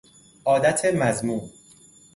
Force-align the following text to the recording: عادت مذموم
عادت 0.45 0.85
مذموم 0.85 1.51